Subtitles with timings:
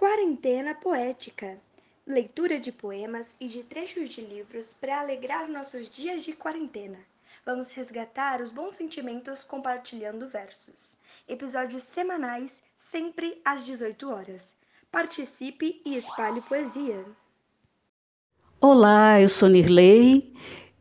[0.00, 1.60] Quarentena Poética
[2.06, 6.96] leitura de poemas e de trechos de livros para alegrar nossos dias de quarentena.
[7.44, 10.96] Vamos resgatar os bons sentimentos compartilhando versos.
[11.28, 14.54] Episódios semanais, sempre às 18 horas.
[14.90, 17.04] Participe e espalhe poesia.
[18.58, 20.34] Olá, eu sou Nirley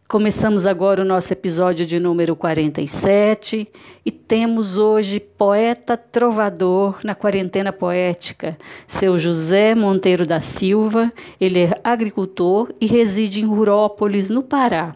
[0.10, 3.72] Começamos agora o nosso episódio de número 47
[4.04, 11.14] e temos hoje poeta trovador na quarentena poética, seu José Monteiro da Silva.
[11.40, 14.96] Ele é agricultor e reside em Rurópolis, no Pará.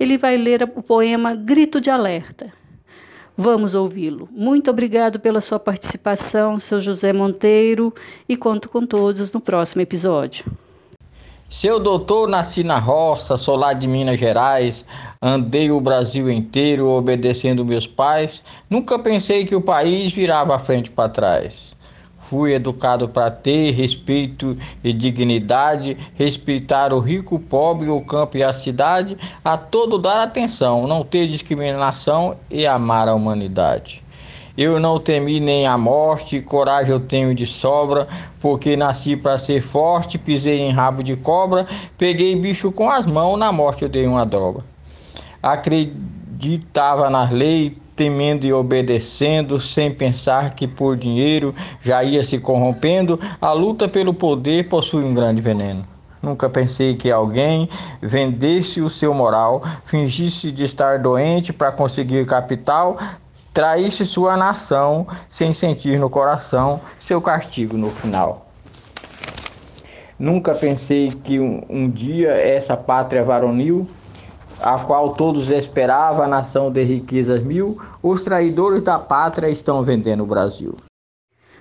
[0.00, 2.52] Ele vai ler o poema Grito de Alerta.
[3.36, 4.28] Vamos ouvi-lo.
[4.32, 7.94] Muito obrigado pela sua participação, seu José Monteiro,
[8.28, 10.44] e conto com todos no próximo episódio.
[11.52, 14.84] Seu doutor, nasci na roça, sou lá de Minas Gerais,
[15.20, 20.92] andei o Brasil inteiro obedecendo meus pais, nunca pensei que o país virava a frente
[20.92, 21.74] para trás.
[22.18, 28.44] Fui educado para ter respeito e dignidade, respeitar o rico, o pobre, o campo e
[28.44, 34.04] a cidade, a todo dar atenção, não ter discriminação e amar a humanidade.
[34.56, 38.06] Eu não temi nem a morte, coragem eu tenho de sobra,
[38.40, 43.38] porque nasci para ser forte, pisei em rabo de cobra, peguei bicho com as mãos,
[43.38, 44.64] na morte eu dei uma droga.
[45.42, 53.20] Acreditava nas leis, temendo e obedecendo, sem pensar que por dinheiro já ia se corrompendo,
[53.38, 55.84] a luta pelo poder possui um grande veneno.
[56.22, 57.68] Nunca pensei que alguém
[58.00, 62.96] vendesse o seu moral, fingisse de estar doente para conseguir capital,
[63.52, 68.46] traísse sua nação sem sentir no coração seu castigo no final.
[70.18, 73.88] Nunca pensei que um, um dia essa pátria varonil,
[74.60, 80.22] a qual todos esperavam, a nação de riquezas mil, os traidores da pátria estão vendendo
[80.22, 80.74] o Brasil.